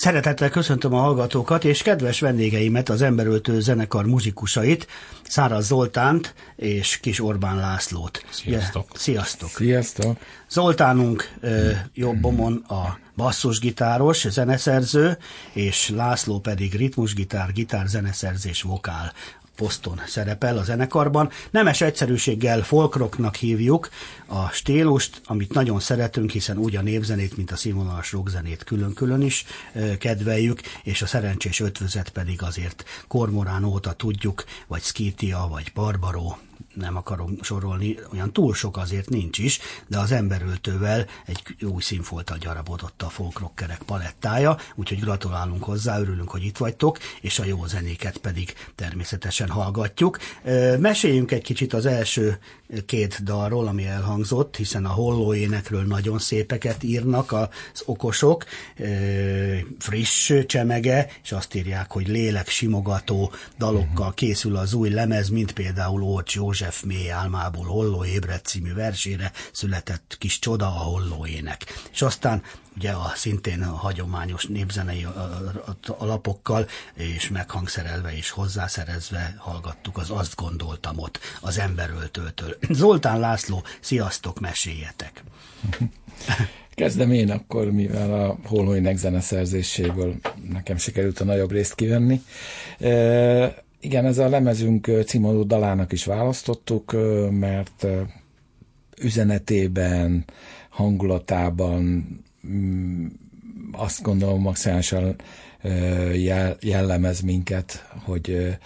Szeretettel 0.00 0.50
köszöntöm 0.50 0.94
a 0.94 1.00
hallgatókat, 1.00 1.64
és 1.64 1.82
kedves 1.82 2.20
vendégeimet, 2.20 2.88
az 2.88 3.02
Emberöltő 3.02 3.60
zenekar 3.60 4.06
muzsikusait, 4.06 4.86
Száraz 5.22 5.66
Zoltánt 5.66 6.34
és 6.56 7.00
Kis 7.00 7.20
Orbán 7.20 7.56
Lászlót. 7.56 8.24
Sziasztok! 8.30 8.86
Ja, 8.92 8.98
sziasztok! 8.98 9.48
Sziasztok! 9.48 10.16
Zoltánunk 10.48 11.32
jobbomon 11.94 12.64
a 12.68 12.98
basszusgitáros, 13.16 14.28
zeneszerző, 14.28 15.18
és 15.52 15.88
László 15.88 16.38
pedig 16.38 16.74
ritmusgitár, 16.74 17.52
gitár, 17.52 17.86
zeneszerzés, 17.86 18.62
vokál 18.62 19.12
poszton 19.60 20.00
szerepel 20.06 20.58
a 20.58 20.62
zenekarban. 20.62 21.30
Nemes 21.50 21.80
egyszerűséggel 21.80 22.62
folkroknak 22.62 23.34
hívjuk 23.34 23.88
a 24.26 24.48
stílust, 24.48 25.20
amit 25.24 25.52
nagyon 25.52 25.80
szeretünk, 25.80 26.30
hiszen 26.30 26.58
úgy 26.58 26.76
a 26.76 26.82
népzenét, 26.82 27.36
mint 27.36 27.50
a 27.50 27.56
színvonalas 27.56 28.12
rockzenét 28.12 28.64
külön-külön 28.64 29.22
is 29.22 29.44
kedveljük, 29.98 30.60
és 30.82 31.02
a 31.02 31.06
szerencsés 31.06 31.60
ötvözet 31.60 32.08
pedig 32.08 32.42
azért 32.42 32.84
Kormorán 33.08 33.64
óta 33.64 33.92
tudjuk, 33.92 34.44
vagy 34.66 34.82
Skitia, 34.82 35.46
vagy 35.50 35.70
Barbaró, 35.74 36.38
nem 36.80 36.96
akarom 36.96 37.38
sorolni, 37.42 37.98
olyan 38.12 38.32
túl 38.32 38.54
sok 38.54 38.76
azért 38.76 39.08
nincs 39.08 39.38
is, 39.38 39.58
de 39.86 39.98
az 39.98 40.12
emberöltővel 40.12 41.06
egy 41.26 41.42
új 41.64 41.82
színfolttal 41.82 42.38
gyarapodott 42.38 43.02
a 43.02 43.08
folkrockerek 43.08 43.82
palettája, 43.82 44.56
úgyhogy 44.74 45.00
gratulálunk 45.00 45.64
hozzá, 45.64 45.98
örülünk, 45.98 46.30
hogy 46.30 46.44
itt 46.44 46.56
vagytok, 46.56 46.98
és 47.20 47.38
a 47.38 47.44
jó 47.44 47.66
zenéket 47.66 48.16
pedig 48.16 48.54
természetesen 48.74 49.48
hallgatjuk. 49.48 50.18
Meséljünk 50.78 51.30
egy 51.30 51.42
kicsit 51.42 51.72
az 51.72 51.86
első 51.86 52.38
két 52.86 53.22
dalról, 53.24 53.66
ami 53.66 53.86
elhangzott, 53.86 54.56
hiszen 54.56 54.84
a 54.84 54.88
hollóénekről 54.88 55.82
nagyon 55.82 56.18
szépeket 56.18 56.82
írnak 56.82 57.32
az 57.32 57.48
okosok, 57.84 58.44
friss 59.78 60.32
csemege, 60.46 61.10
és 61.22 61.32
azt 61.32 61.54
írják, 61.54 61.90
hogy 61.90 62.08
lélek 62.08 62.48
simogató 62.48 63.32
dalokkal 63.58 64.14
készül 64.14 64.56
az 64.56 64.74
új 64.74 64.90
lemez, 64.90 65.28
mint 65.28 65.52
például 65.52 66.02
Orcs 66.02 66.34
József 66.34 66.69
mély 66.84 67.10
álmából 67.10 67.64
Holló 67.64 68.04
ébredt 68.04 68.46
című 68.46 68.74
versére 68.74 69.32
született 69.52 70.16
kis 70.18 70.38
csoda 70.38 70.66
a 70.66 70.68
hollóének. 70.68 71.64
És 71.92 72.02
aztán 72.02 72.42
ugye 72.76 72.90
a 72.90 73.12
szintén 73.14 73.62
a 73.62 73.76
hagyományos 73.76 74.46
népzenei 74.46 75.06
alapokkal, 75.98 76.66
és 76.94 77.28
meghangszerelve 77.28 78.16
és 78.16 78.30
hozzászerezve 78.30 79.34
hallgattuk 79.38 79.96
az 79.98 80.10
Azt 80.10 80.36
gondoltam 80.36 80.98
ott 80.98 81.18
az 81.40 81.58
emberöltőtől. 81.58 82.56
Zoltán 82.70 83.20
László, 83.20 83.62
sziasztok, 83.80 84.40
meséljetek! 84.40 85.22
Kezdem 86.74 87.12
én 87.12 87.30
akkor, 87.30 87.70
mivel 87.70 88.24
a 88.24 88.38
Holhoinek 88.44 88.96
zeneszerzéséből 88.96 90.14
nekem 90.52 90.76
sikerült 90.76 91.20
a 91.20 91.24
nagyobb 91.24 91.50
részt 91.50 91.74
kivenni. 91.74 92.22
E, 92.78 93.64
igen, 93.80 94.04
ez 94.06 94.18
a 94.18 94.28
lemezünk 94.28 94.90
címadó 95.06 95.42
dalának 95.42 95.92
is 95.92 96.04
választottuk, 96.04 96.92
mert 97.30 97.86
üzenetében, 99.02 100.24
hangulatában 100.68 102.06
mm, 102.46 103.06
azt 103.72 104.02
gondolom 104.02 104.40
maximálisan 104.40 105.16
jellemez 106.60 107.20
minket, 107.20 107.86
hogy 108.04 108.56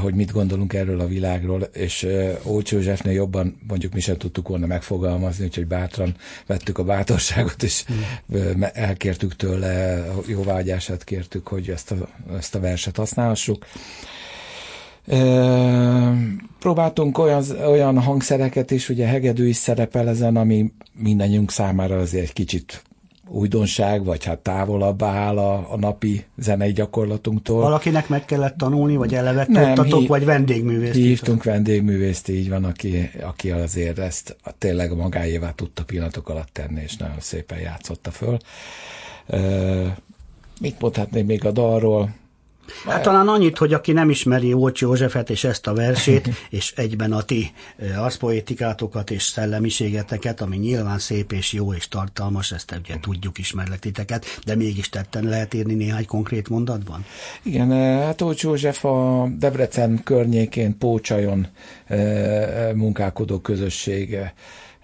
hogy 0.00 0.14
mit 0.14 0.32
gondolunk 0.32 0.72
erről 0.72 1.00
a 1.00 1.06
világról, 1.06 1.62
és 1.62 2.06
Ócs 2.44 2.72
Józsefnél 2.72 3.12
jobban 3.12 3.60
mondjuk 3.68 3.92
mi 3.92 4.00
sem 4.00 4.16
tudtuk 4.16 4.48
volna 4.48 4.66
megfogalmazni, 4.66 5.44
úgyhogy 5.44 5.66
bátran 5.66 6.16
vettük 6.46 6.78
a 6.78 6.84
bátorságot, 6.84 7.62
és 7.62 7.84
mm. 7.92 8.62
elkértük 8.72 9.36
tőle, 9.36 10.04
jóvágyását 10.26 11.04
kértük, 11.04 11.48
hogy 11.48 11.68
ezt 11.68 11.90
a, 11.90 12.08
ezt 12.36 12.54
a 12.54 12.60
verset 12.60 12.96
használhassuk. 12.96 13.66
Próbáltunk 16.58 17.18
olyan, 17.18 17.44
olyan 17.66 17.98
hangszereket 17.98 18.70
is, 18.70 18.88
ugye 18.88 19.06
hegedű 19.06 19.46
is 19.46 19.56
szerepel 19.56 20.08
ezen, 20.08 20.36
ami 20.36 20.72
mindannyiunk 20.92 21.50
számára 21.50 21.98
azért 21.98 22.24
egy 22.24 22.32
kicsit 22.32 22.82
újdonság, 23.28 24.04
vagy 24.04 24.24
hát 24.24 24.38
távolabb 24.38 25.02
áll 25.02 25.38
a, 25.38 25.72
a 25.72 25.76
napi 25.76 26.24
zenei 26.38 26.72
gyakorlatunktól. 26.72 27.60
Valakinek 27.60 28.08
meg 28.08 28.24
kellett 28.24 28.56
tanulni, 28.56 28.96
vagy 28.96 29.14
eleve 29.14 29.46
tudtatok, 29.46 30.06
vagy 30.06 30.24
vendégművészt? 30.24 30.94
Hívtunk 30.94 31.44
vendégművészt, 31.44 32.28
így 32.28 32.48
van, 32.48 32.64
aki, 32.64 33.10
aki 33.22 33.50
azért 33.50 33.98
ezt 33.98 34.36
tényleg 34.58 34.96
magáévá 34.96 35.50
tudta 35.50 35.84
pillanatok 35.84 36.28
alatt 36.28 36.48
tenni, 36.52 36.82
és 36.82 36.96
nagyon 36.96 37.20
szépen 37.20 37.58
játszotta 37.58 38.10
föl. 38.10 38.38
mit 40.60 40.80
mondhatnék 40.80 41.26
még 41.26 41.44
a 41.44 41.50
dalról? 41.50 42.14
Hát 42.86 43.02
talán 43.02 43.28
annyit, 43.28 43.58
hogy 43.58 43.72
aki 43.72 43.92
nem 43.92 44.10
ismeri 44.10 44.52
Ócsi 44.52 44.84
Józsefet 44.84 45.30
és 45.30 45.44
ezt 45.44 45.66
a 45.66 45.74
versét, 45.74 46.28
és 46.50 46.72
egyben 46.76 47.12
a 47.12 47.22
ti 47.22 47.52
arszpoétikátokat 47.96 49.10
és 49.10 49.22
szellemiségeteket, 49.22 50.40
ami 50.40 50.56
nyilván 50.56 50.98
szép 50.98 51.32
és 51.32 51.52
jó 51.52 51.72
és 51.72 51.88
tartalmas, 51.88 52.52
ezt 52.52 52.74
ugye 52.82 52.94
tudjuk, 53.00 53.38
ismerlek 53.38 53.78
titeket, 53.78 54.40
de 54.44 54.54
mégis 54.54 54.88
tetten 54.88 55.24
lehet 55.24 55.54
írni 55.54 55.74
néhány 55.74 56.06
konkrét 56.06 56.48
mondatban? 56.48 57.04
Igen, 57.42 57.70
hát 58.02 58.22
Ócsi 58.22 58.46
József 58.46 58.84
a 58.84 59.28
Debrecen 59.38 60.00
környékén, 60.04 60.78
Pócsajon 60.78 61.46
munkálkodó 62.74 63.38
közössége 63.38 64.34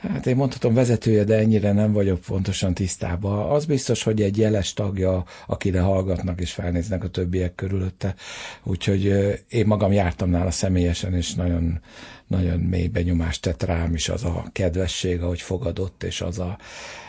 Hát 0.08 0.26
én 0.26 0.36
mondhatom 0.36 0.74
vezetője, 0.74 1.24
de 1.24 1.36
ennyire 1.36 1.72
nem 1.72 1.92
vagyok 1.92 2.20
pontosan 2.20 2.74
tisztában. 2.74 3.50
Az 3.50 3.64
biztos, 3.64 4.02
hogy 4.02 4.22
egy 4.22 4.38
jeles 4.38 4.72
tagja, 4.72 5.24
akire 5.46 5.80
hallgatnak 5.80 6.40
és 6.40 6.52
felnéznek 6.52 7.04
a 7.04 7.08
többiek 7.08 7.54
körülötte. 7.54 8.14
Úgyhogy 8.62 9.04
én 9.48 9.66
magam 9.66 9.92
jártam 9.92 10.30
nála 10.30 10.50
személyesen, 10.50 11.14
és 11.14 11.34
nagyon, 11.34 11.80
nagyon 12.26 12.60
mély 12.60 12.86
benyomást 12.86 13.42
tett 13.42 13.62
rám 13.62 13.94
is 13.94 14.08
az 14.08 14.24
a 14.24 14.44
kedvesség, 14.52 15.22
ahogy 15.22 15.40
fogadott, 15.40 16.02
és 16.02 16.20
az 16.20 16.38
a, 16.38 16.58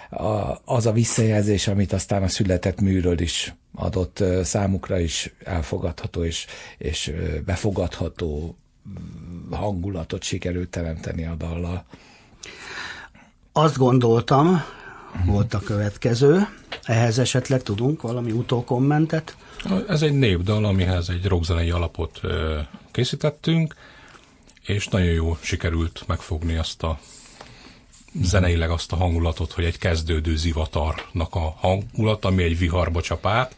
a, 0.09 0.61
az 0.65 0.85
a 0.85 0.91
visszajelzés, 0.91 1.67
amit 1.67 1.93
aztán 1.93 2.23
a 2.23 2.27
született 2.27 2.81
műről 2.81 3.19
is 3.19 3.53
adott 3.75 4.23
számukra 4.43 4.99
is 4.99 5.33
elfogadható 5.43 6.23
és, 6.23 6.45
és 6.77 7.11
befogadható 7.45 8.55
hangulatot 9.51 10.23
sikerült 10.23 10.69
teremteni 10.69 11.25
a 11.25 11.35
dallal. 11.35 11.85
Azt 13.57 13.77
gondoltam, 13.77 14.63
volt 15.25 15.53
a 15.53 15.59
következő, 15.59 16.47
ehhez 16.83 17.19
esetleg 17.19 17.63
tudunk 17.63 18.01
valami 18.01 18.31
utókommentet? 18.31 19.37
Ez 19.87 20.01
egy 20.01 20.13
népdal, 20.13 20.65
amihez 20.65 21.09
egy 21.09 21.25
rockzenei 21.25 21.69
alapot 21.69 22.21
készítettünk, 22.91 23.75
és 24.65 24.87
nagyon 24.87 25.11
jó 25.11 25.37
sikerült 25.41 26.03
megfogni 26.07 26.55
azt 26.55 26.83
a 26.83 26.99
zeneileg 28.21 28.69
azt 28.69 28.91
a 28.91 28.95
hangulatot, 28.95 29.51
hogy 29.51 29.63
egy 29.65 29.77
kezdődő 29.77 30.35
zivatarnak 30.35 31.35
a 31.35 31.55
hangulat, 31.57 32.25
ami 32.25 32.43
egy 32.43 32.57
viharba 32.57 33.01
csap 33.01 33.25
át, 33.25 33.55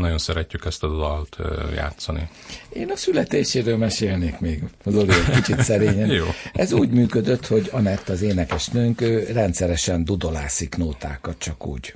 nagyon 0.00 0.18
szeretjük 0.18 0.64
ezt 0.64 0.82
a 0.82 0.88
dalt 0.88 1.36
játszani. 1.74 2.28
Én 2.72 2.90
a 2.90 2.96
születéséről 2.96 3.76
mesélnék 3.76 4.38
még, 4.38 4.62
az 4.84 4.96
egy 4.96 5.30
kicsit 5.34 5.62
szerényen. 5.62 6.10
Jó. 6.20 6.26
Ez 6.52 6.72
úgy 6.72 6.90
működött, 6.90 7.46
hogy 7.46 7.68
Anett 7.72 8.08
az 8.08 8.22
énekesnőnk, 8.22 9.00
ő 9.00 9.24
rendszeresen 9.32 10.04
dudolászik 10.04 10.76
nótákat, 10.76 11.38
csak 11.38 11.66
úgy 11.66 11.94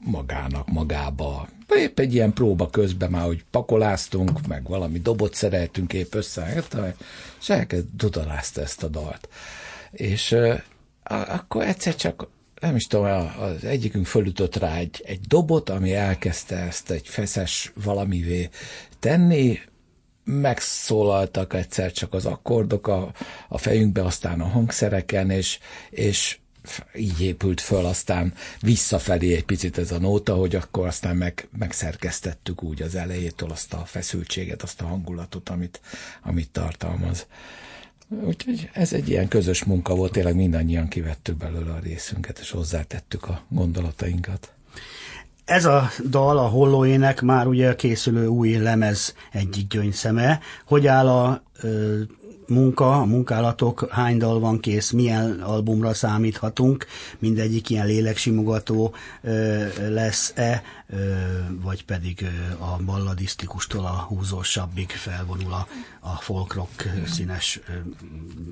magának, 0.00 0.68
magába. 0.68 1.48
Épp 1.76 1.98
egy 1.98 2.14
ilyen 2.14 2.32
próba 2.32 2.70
közben 2.70 3.10
már, 3.10 3.24
hogy 3.24 3.44
pakoláztunk, 3.50 4.46
meg 4.46 4.68
valami 4.68 4.98
dobot 4.98 5.34
szereltünk 5.34 5.92
épp 5.92 6.14
össze, 6.14 6.64
és 7.40 7.48
elkezd 7.48 7.86
dudolázta 7.96 8.60
ezt 8.60 8.82
a 8.82 8.88
dalt. 8.88 9.28
És 9.90 10.36
akkor 11.02 11.64
egyszer 11.64 11.94
csak 11.94 12.28
nem 12.60 12.76
is 12.76 12.86
tudom, 12.86 13.06
az 13.38 13.64
egyikünk 13.64 14.06
fölütött 14.06 14.56
rá 14.56 14.76
egy, 14.76 15.02
egy 15.06 15.20
dobot, 15.20 15.70
ami 15.70 15.94
elkezdte 15.94 16.56
ezt 16.56 16.90
egy 16.90 17.08
feszes 17.08 17.72
valamivé 17.84 18.48
tenni, 18.98 19.58
megszólaltak 20.24 21.54
egyszer 21.54 21.92
csak 21.92 22.14
az 22.14 22.26
akkordok 22.26 22.86
a, 22.86 23.12
a 23.48 23.58
fejünkbe, 23.58 24.04
aztán 24.04 24.40
a 24.40 24.48
hangszereken, 24.48 25.30
és, 25.30 25.58
és 25.90 26.38
így 26.94 27.20
épült 27.20 27.60
föl 27.60 27.84
aztán 27.86 28.34
visszafelé 28.60 29.34
egy 29.34 29.44
picit 29.44 29.78
ez 29.78 29.92
a 29.92 29.98
nóta, 29.98 30.34
hogy 30.34 30.54
akkor 30.54 30.86
aztán 30.86 31.16
meg, 31.16 31.48
megszerkesztettük 31.58 32.62
úgy 32.62 32.82
az 32.82 32.94
elejétől 32.94 33.50
azt 33.50 33.72
a 33.72 33.84
feszültséget, 33.84 34.62
azt 34.62 34.80
a 34.80 34.86
hangulatot, 34.86 35.48
amit, 35.48 35.80
amit 36.22 36.50
tartalmaz. 36.50 37.26
Úgyhogy 38.10 38.70
ez 38.72 38.92
egy 38.92 39.08
ilyen 39.08 39.28
közös 39.28 39.64
munka 39.64 39.94
volt, 39.94 40.12
tényleg 40.12 40.34
mindannyian 40.34 40.88
kivettük 40.88 41.36
belőle 41.36 41.72
a 41.72 41.78
részünket, 41.82 42.38
és 42.38 42.50
hozzátettük 42.50 43.28
a 43.28 43.42
gondolatainkat. 43.48 44.52
Ez 45.44 45.64
a 45.64 45.90
dal, 46.08 46.38
a 46.38 46.46
hollóének 46.48 47.20
már 47.20 47.46
ugye 47.46 47.74
készülő 47.74 48.26
új 48.26 48.56
lemez 48.56 49.14
egyik 49.32 49.68
gyöngyszeme. 49.68 50.40
Hogy 50.64 50.86
áll 50.86 51.08
a 51.08 51.42
munka, 52.50 53.00
a 53.00 53.04
munkálatok, 53.04 53.88
hány 53.90 54.18
dal 54.18 54.40
van 54.40 54.60
kész, 54.60 54.90
milyen 54.90 55.40
albumra 55.40 55.94
számíthatunk, 55.94 56.86
mindegyik 57.18 57.70
ilyen 57.70 57.86
léleksimogató 57.86 58.94
lesz-e, 59.88 60.62
vagy 61.62 61.84
pedig 61.84 62.26
a 62.58 62.82
balladisztikustól 62.82 63.84
a 63.84 64.06
húzósabbig 64.08 64.90
felvonul 64.90 65.52
a, 65.52 65.66
a 66.00 66.16
folk 66.16 66.54
rock 66.54 66.88
színes 67.06 67.60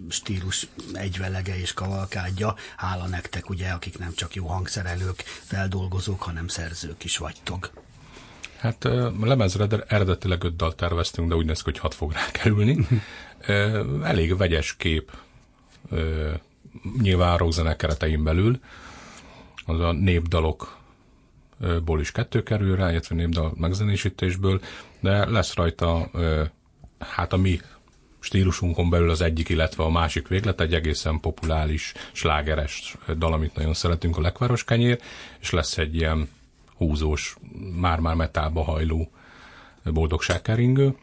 stílus 0.08 0.68
egyvelege 0.92 1.60
és 1.60 1.72
kavalkádja. 1.72 2.54
Hála 2.76 3.06
nektek, 3.06 3.50
ugye, 3.50 3.68
akik 3.68 3.98
nem 3.98 4.12
csak 4.14 4.34
jó 4.34 4.46
hangszerelők, 4.46 5.22
feldolgozók, 5.44 6.22
hanem 6.22 6.48
szerzők 6.48 7.04
is 7.04 7.16
vagytok. 7.16 7.70
Hát 8.58 8.84
a 8.84 9.12
lemezre 9.20 9.66
eredetileg 9.86 10.44
öt 10.44 10.56
dalt 10.56 10.76
terveztünk, 10.76 11.28
de 11.28 11.34
úgy 11.34 11.46
néz 11.46 11.62
ki, 11.62 11.70
hogy 11.70 11.78
hat 11.78 11.94
fog 11.94 12.12
rá 12.12 12.30
kerülni. 12.32 12.86
Elég 14.02 14.36
vegyes 14.36 14.76
kép 14.76 15.10
nyilván 17.00 17.36
rockzene 17.36 17.76
keretein 17.76 18.24
belül. 18.24 18.60
Az 19.66 19.80
a 19.80 19.92
népdalokból 19.92 22.00
is 22.00 22.12
kettő 22.12 22.42
kerül 22.42 22.76
rá, 22.76 22.90
illetve 22.90 23.14
népdal 23.14 23.52
megzenésítésből, 23.56 24.60
de 25.00 25.30
lesz 25.30 25.54
rajta 25.54 26.10
hát 26.98 27.32
a 27.32 27.36
mi 27.36 27.60
stílusunkon 28.20 28.90
belül 28.90 29.10
az 29.10 29.20
egyik, 29.20 29.48
illetve 29.48 29.84
a 29.84 29.90
másik 29.90 30.28
véglet, 30.28 30.60
egy 30.60 30.74
egészen 30.74 31.20
populáris, 31.20 31.92
slágeres 32.12 32.96
dal, 33.16 33.32
amit 33.32 33.54
nagyon 33.54 33.74
szeretünk, 33.74 34.16
a 34.16 34.20
Lekváros 34.20 34.64
kenyér, 34.64 35.00
és 35.40 35.50
lesz 35.50 35.78
egy 35.78 35.94
ilyen 35.94 36.28
húzós, 36.78 37.36
már-már 37.76 38.14
metálba 38.14 38.62
hajló 38.62 39.10
boldogságkeringő. 39.84 40.96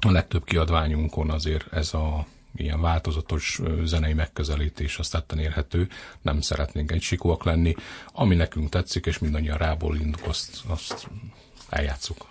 A 0.00 0.10
legtöbb 0.10 0.44
kiadványunkon 0.44 1.30
azért 1.30 1.72
ez 1.72 1.94
a 1.94 2.26
ilyen 2.56 2.80
változatos 2.80 3.60
zenei 3.84 4.12
megközelítés 4.12 4.98
azt 4.98 5.12
tetten 5.12 5.38
érhető, 5.38 5.88
nem 6.22 6.40
szeretnénk 6.40 6.92
egy 6.92 7.02
sikóak 7.02 7.44
lenni. 7.44 7.74
Ami 8.12 8.34
nekünk 8.34 8.68
tetszik, 8.68 9.06
és 9.06 9.18
mindannyian 9.18 9.58
rából 9.58 9.96
induk, 9.96 10.26
azt, 10.26 10.60
azt 10.66 11.08
eljátszuk. 11.68 12.26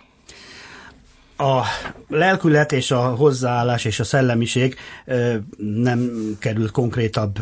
A 1.36 1.62
lelkület 2.08 2.72
és 2.72 2.90
a 2.90 3.14
hozzáállás 3.14 3.84
és 3.84 4.00
a 4.00 4.04
szellemiség 4.04 4.76
nem 5.56 6.10
került 6.38 6.70
konkrétabb 6.70 7.38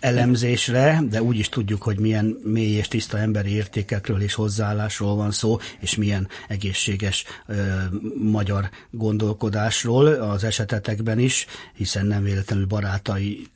elemzésre, 0.00 1.02
de 1.08 1.22
úgy 1.22 1.38
is 1.38 1.48
tudjuk, 1.48 1.82
hogy 1.82 1.98
milyen 1.98 2.38
mély 2.44 2.76
és 2.76 2.88
tiszta 2.88 3.18
emberi 3.18 3.50
értékekről 3.50 4.20
és 4.20 4.34
hozzáállásról 4.34 5.16
van 5.16 5.30
szó, 5.30 5.58
és 5.80 5.96
milyen 5.96 6.28
egészséges 6.48 7.24
ö, 7.46 7.54
magyar 8.22 8.70
gondolkodásról 8.90 10.06
az 10.06 10.44
esetetekben 10.44 11.18
is, 11.18 11.46
hiszen 11.74 12.06
nem 12.06 12.22
véletlenül 12.22 12.66
barátai, 12.66 13.46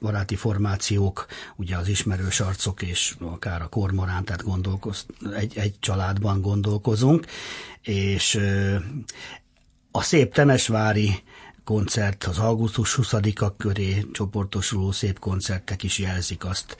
baráti 0.00 0.36
formációk, 0.36 1.26
ugye 1.56 1.76
az 1.76 1.88
ismerős 1.88 2.40
arcok 2.40 2.82
és 2.82 3.14
akár 3.20 3.62
a 3.62 3.68
kormorán, 3.68 4.24
tehát 4.24 4.42
gondolkoz, 4.42 5.06
egy, 5.36 5.52
egy 5.56 5.74
családban 5.80 6.40
gondolkozunk, 6.40 7.26
és 7.82 8.34
ö, 8.34 8.76
a 9.90 10.02
szép 10.02 10.34
Temesvári 10.34 11.22
koncert, 11.66 12.24
az 12.24 12.38
augusztus 12.38 12.98
20-a 13.02 13.56
köré 13.56 14.06
csoportosuló 14.12 14.92
szép 14.92 15.18
koncertek 15.18 15.82
is 15.82 15.98
jelzik 15.98 16.44
azt. 16.44 16.76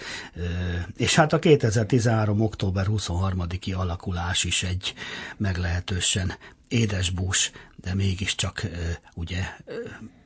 És 0.97 1.15
hát 1.15 1.33
a 1.33 1.39
2013. 1.39 2.41
október 2.41 2.87
23-i 2.89 3.77
alakulás 3.77 4.45
is 4.45 4.63
egy 4.63 4.95
meglehetősen 5.37 6.33
édesbús, 6.69 7.51
de 7.77 7.95
mégiscsak 7.95 8.67
ugye 9.15 9.43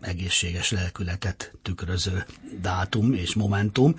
egészséges 0.01 0.71
lelkületet 0.71 1.53
tükröző 1.63 2.27
dátum 2.61 3.13
és 3.13 3.35
momentum. 3.35 3.95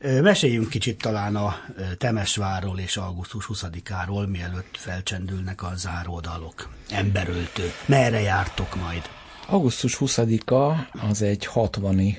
Meséljünk 0.00 0.68
kicsit 0.68 0.98
talán 0.98 1.36
a 1.36 1.56
Temesvárról 1.98 2.78
és 2.78 2.96
augusztus 2.96 3.48
20-áról, 3.52 4.28
mielőtt 4.28 4.76
felcsendülnek 4.76 5.62
a 5.62 5.72
záródalok. 5.76 6.68
Emberöltő. 6.90 7.72
Merre 7.86 8.20
jártok 8.20 8.76
majd? 8.76 9.16
Augusztus 9.50 9.96
20-a 10.00 10.88
az 11.08 11.22
egy 11.22 11.44
60 11.44 12.16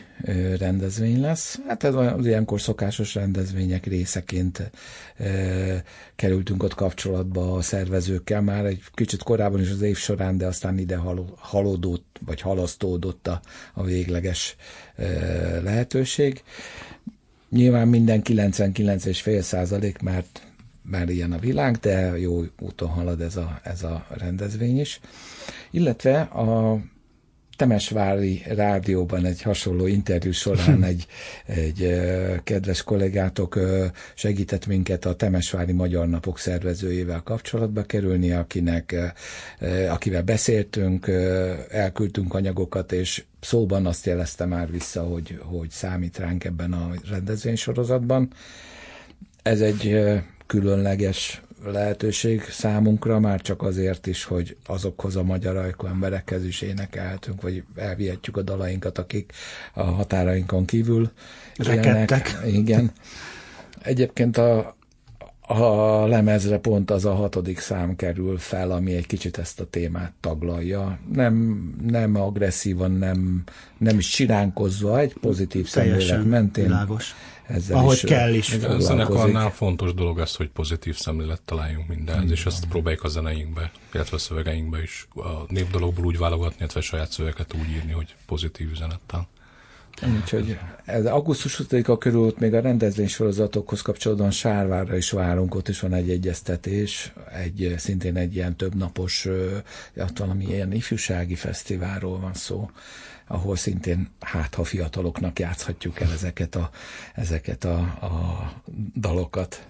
rendezvény 0.58 1.22
lesz. 1.22 1.60
Hát 1.68 1.84
ez 1.84 1.96
az 1.96 2.26
ilyenkor 2.26 2.62
szokásos 2.62 3.16
rendezvények 3.16 3.86
részeként 3.86 4.72
e, 5.18 5.84
kerültünk 6.16 6.64
ott 6.64 6.74
kapcsolatba 6.74 7.54
a 7.54 7.62
szervezőkkel, 7.62 8.42
már 8.42 8.66
egy 8.66 8.82
kicsit 8.94 9.24
korábban 9.24 9.62
is 9.62 9.70
az 9.70 9.82
év 9.82 9.98
során, 9.98 10.38
de 10.38 10.46
aztán 10.46 10.78
ide 10.78 11.00
halódott, 11.38 12.20
vagy 12.26 12.42
halasztódott 12.42 13.28
a, 13.28 13.42
a 13.74 13.84
végleges 13.84 14.56
e, 14.96 15.06
lehetőség. 15.62 16.44
Nyilván 17.50 17.88
minden 17.88 18.22
99,5 18.24 19.42
százalék, 19.42 20.02
mert 20.02 20.48
már 20.82 21.10
ilyen 21.10 21.32
a 21.32 21.40
világ, 21.40 21.76
de 21.76 22.18
jó 22.18 22.44
úton 22.60 22.90
halad 22.90 23.22
ez 23.22 23.36
a, 23.36 23.60
ez 23.64 23.84
a 23.84 24.06
rendezvény 24.10 24.80
is. 24.80 25.00
Illetve 25.72 26.22
a 26.22 26.80
Temesvári 27.60 28.44
rádióban 28.48 29.26
egy 29.26 29.42
hasonló 29.42 29.88
interjú 29.88 30.32
során 30.32 30.84
egy, 30.92 31.06
egy 31.46 32.00
kedves 32.44 32.84
kollégátok 32.84 33.60
segített 34.16 34.66
minket 34.68 35.06
a 35.06 35.16
Temesvári 35.16 35.72
Magyar 35.72 36.08
Napok 36.08 36.40
szervezőjével 36.40 37.22
kapcsolatba 37.24 37.84
kerülni, 37.84 38.32
akinek, 38.32 38.96
akivel 39.90 40.22
beszéltünk, 40.24 41.08
elküldtünk 41.70 42.34
anyagokat, 42.34 42.92
és 42.92 43.24
szóban 43.40 43.86
azt 43.86 44.06
jelezte 44.06 44.46
már 44.46 44.72
vissza, 44.72 45.04
hogy, 45.04 45.40
hogy 45.44 45.70
számít 45.70 46.18
ránk 46.18 46.44
ebben 46.44 46.74
a 46.74 46.92
rendezvénysorozatban. 47.10 48.30
Ez 49.44 49.62
egy 49.62 50.00
különleges 50.48 51.42
lehetőség 51.64 52.42
számunkra, 52.42 53.20
már 53.20 53.42
csak 53.42 53.62
azért 53.62 54.08
is, 54.08 54.24
hogy 54.24 54.58
azokhoz 54.66 55.16
a 55.16 55.24
magyar 55.24 55.56
ajkú 55.56 55.88
emberekhez 55.88 56.46
is 56.46 56.62
énekelhetünk, 56.62 57.42
vagy 57.42 57.64
elvihetjük 57.76 58.38
a 58.38 58.42
dalainkat, 58.42 58.98
akik 58.98 59.32
a 59.74 59.84
határainkon 59.84 60.66
kívül 60.66 61.12
Rekedtek. 61.56 62.38
Igen. 62.46 62.92
Egyébként 63.82 64.38
a, 64.38 64.76
a 65.42 66.06
lemezre 66.08 66.58
pont 66.58 66.92
az 66.92 67.06
a 67.06 67.14
hatodik 67.14 67.60
szám 67.60 67.96
kerül 67.96 68.38
fel, 68.38 68.72
ami 68.72 68.94
egy 68.94 69.08
kicsit 69.08 69.38
ezt 69.38 69.60
a 69.60 69.66
témát 69.70 70.14
taglalja. 70.20 71.00
Nem, 71.14 71.64
nem 71.88 72.16
agresszívan, 72.16 72.92
nem, 72.92 73.44
nem 73.78 73.98
is 73.98 74.10
siránkozva, 74.10 75.00
egy 75.00 75.14
pozitív 75.14 75.68
szemlélet 75.68 76.26
mentén. 76.26 76.64
Világos 76.64 77.16
ezzel 77.50 77.78
Ahogy 77.78 77.94
is 77.94 78.02
kell 78.02 78.34
is. 78.34 78.54
A 78.54 78.80
zenekarnál 78.80 79.52
fontos 79.52 79.94
dolog 79.94 80.20
az, 80.20 80.36
hogy 80.36 80.50
pozitív 80.50 80.96
szemlélet 80.96 81.42
találjunk 81.42 81.88
mindenhez, 81.88 82.32
és 82.32 82.46
ezt 82.46 82.66
próbáljuk 82.66 83.04
a 83.04 83.08
zeneikbe, 83.08 83.72
illetve 83.94 84.16
a 84.16 84.20
szövegeinkbe 84.20 84.82
is 84.82 85.08
a 85.16 85.44
népdalokból 85.48 86.06
úgy 86.06 86.18
válogatni, 86.18 86.56
illetve 86.60 86.80
a 86.80 86.84
saját 86.84 87.12
szövegeket 87.12 87.54
úgy 87.54 87.70
írni, 87.70 87.92
hogy 87.92 88.16
pozitív 88.26 88.72
üzenettel. 88.72 89.28
Úgyhogy 90.22 90.58
ez 90.86 91.06
augusztus 91.06 91.60
5 91.60 91.98
körül 92.00 92.34
még 92.40 92.54
a 92.54 92.60
rendezvénysorozatokhoz 92.60 93.82
kapcsolatban 93.82 94.32
Sárvárra 94.32 94.98
is 94.98 95.12
várunk, 95.12 95.56
ott 95.56 95.68
is 95.68 95.80
van 95.80 95.94
egy 95.94 96.10
egyeztetés, 96.10 97.14
egy, 97.34 97.74
szintén 97.78 98.16
egy 98.16 98.36
ilyen 98.36 98.56
többnapos, 98.56 99.28
valami 100.18 100.46
ilyen 100.46 100.72
ifjúsági 100.72 101.36
fesztiválról 101.36 102.20
van 102.20 102.34
szó, 102.34 102.70
ahol 103.32 103.56
szintén 103.56 104.10
hát 104.20 104.56
ha 104.56 104.64
fiataloknak 104.64 105.40
játszhatjuk 105.40 106.00
el 106.00 106.12
ezeket 106.12 106.56
a, 106.56 106.70
ezeket 107.16 107.64
a, 107.64 107.78
a 107.80 108.52
dalokat. 108.96 109.68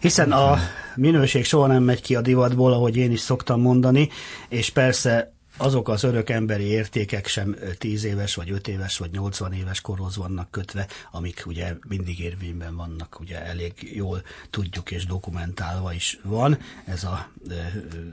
Hiszen 0.00 0.32
a 0.32 0.58
minőség 0.94 1.44
soha 1.44 1.66
nem 1.66 1.82
megy 1.82 2.02
ki 2.02 2.14
a 2.14 2.20
divatból, 2.20 2.72
ahogy 2.72 2.96
én 2.96 3.12
is 3.12 3.20
szoktam 3.20 3.60
mondani, 3.60 4.08
és 4.48 4.70
persze 4.70 5.35
azok 5.56 5.88
az 5.88 6.02
örök 6.02 6.30
emberi 6.30 6.64
értékek 6.64 7.26
sem 7.26 7.56
10 7.78 8.04
éves, 8.04 8.34
vagy 8.34 8.50
5 8.50 8.68
éves, 8.68 8.98
vagy 8.98 9.10
80 9.10 9.52
éves 9.52 9.80
korhoz 9.80 10.16
vannak 10.16 10.50
kötve, 10.50 10.86
amik 11.10 11.42
ugye 11.46 11.74
mindig 11.88 12.20
érvényben 12.20 12.76
vannak, 12.76 13.20
ugye 13.20 13.44
elég 13.44 13.90
jól 13.94 14.22
tudjuk 14.50 14.90
és 14.90 15.06
dokumentálva 15.06 15.92
is 15.92 16.18
van, 16.22 16.58
ez 16.84 17.04
a 17.04 17.30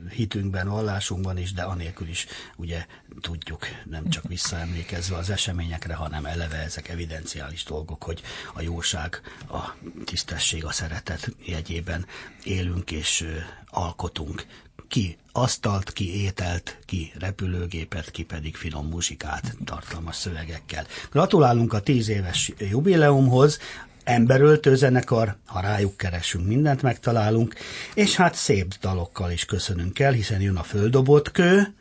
hitünkben, 0.10 0.70
vallásunkban 0.70 1.38
is, 1.38 1.54
de 1.54 1.62
anélkül 1.62 2.08
is 2.08 2.26
ugye 2.56 2.86
tudjuk, 3.22 3.66
nem 3.86 4.10
csak 4.10 4.28
visszaemlékezve 4.28 5.16
az 5.16 5.30
eseményekre, 5.30 5.94
hanem 5.94 6.26
eleve 6.26 6.58
ezek 6.58 6.90
evidenciális 6.90 7.64
dolgok, 7.64 8.04
hogy 8.04 8.22
a 8.54 8.62
jóság, 8.62 9.22
a 9.50 9.76
tisztesség, 10.06 10.66
a 10.66 10.72
szeretet 10.72 11.36
jegyében 11.46 12.06
élünk 12.44 12.92
és 12.92 13.28
alkotunk 13.70 14.46
ki 14.94 15.18
asztalt, 15.32 15.94
ki 15.94 16.24
ételt, 16.24 16.78
ki 16.86 17.12
repülőgépet, 17.20 18.12
ki 18.12 18.24
pedig 18.24 18.56
finom 18.56 18.88
muzsikát 18.88 19.56
tartalmas 19.66 20.16
szövegekkel. 20.16 20.86
Gratulálunk 21.12 21.74
a 21.74 21.80
tíz 21.80 22.10
éves 22.10 22.52
jubileumhoz, 22.58 23.60
emberöltő 24.04 24.76
zenekar, 24.76 25.36
ha 25.46 25.60
rájuk 25.60 25.98
keresünk, 25.98 26.48
mindent 26.48 26.82
megtalálunk, 26.82 27.56
és 27.94 28.16
hát 28.16 28.36
szép 28.36 28.74
dalokkal 28.82 29.32
is 29.32 29.46
köszönünk 29.46 30.00
el, 30.00 30.12
hiszen 30.12 30.42
jön 30.42 30.56
a 30.56 30.64
földobott 30.64 31.32
kő, 31.32 31.74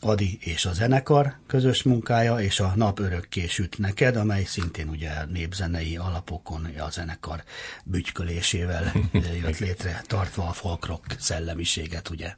Adi 0.00 0.38
és 0.40 0.64
a 0.64 0.72
zenekar 0.72 1.36
közös 1.46 1.82
munkája, 1.82 2.40
és 2.40 2.60
a 2.60 2.72
Nap 2.76 2.98
örökké 2.98 3.46
süt 3.46 3.78
neked, 3.78 4.16
amely 4.16 4.44
szintén 4.44 4.88
ugye 4.88 5.24
népzenei 5.24 5.96
alapokon 5.96 6.64
a 6.78 6.90
zenekar 6.90 7.42
bütykölésével 7.84 8.92
jött 9.42 9.58
létre, 9.58 10.02
tartva 10.06 10.48
a 10.48 10.52
folkrock 10.52 11.16
szellemiséget, 11.18 12.10
ugye. 12.10 12.34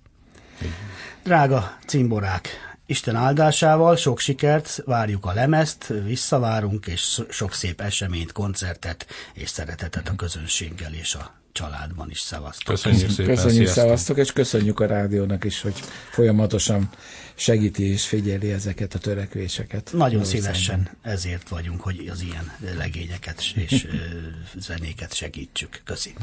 Drága 1.23 1.79
cimborák, 1.87 2.49
Isten 2.87 3.17
áldásával 3.17 3.97
sok 3.97 4.19
sikert, 4.19 4.83
várjuk 4.85 5.27
a 5.27 5.33
lemezt, 5.33 5.87
visszavárunk, 6.05 6.87
és 6.87 7.21
sok 7.29 7.55
szép 7.55 7.81
eseményt, 7.81 8.33
koncertet 8.33 9.07
és 9.33 9.49
szeretetet 9.49 10.09
a 10.09 10.17
közönséggel 10.17 10.95
és 10.95 11.15
a 11.15 11.40
családban 11.53 12.11
is 12.11 12.21
szevasztok. 12.21 12.75
Köszönjük 12.75 13.11
szépen, 13.11 13.35
Köszönjük, 13.35 13.69
szevasztok, 13.69 14.19
és 14.19 14.33
köszönjük 14.33 14.81
a 14.81 14.87
rádiónak 14.87 15.45
is, 15.45 15.61
hogy 15.61 15.75
folyamatosan 16.11 16.91
segíti 17.35 17.83
és 17.83 18.07
figyeli 18.07 18.53
ezeket 18.53 18.95
a 18.95 18.99
törekvéseket. 18.99 19.91
Nagyon 19.93 20.25
szívesen 20.25 20.91
ezért 21.03 21.49
vagyunk, 21.49 21.81
hogy 21.81 22.09
az 22.13 22.23
ilyen 22.23 22.53
legényeket 22.77 23.43
és 23.55 23.87
zenéket 24.59 25.15
segítsük. 25.15 25.81
Köszönjük. 25.85 26.21